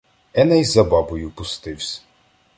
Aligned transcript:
Еней 0.33 0.65
за 0.65 0.83
бабою 0.83 1.29
пустивсь. 1.31 2.03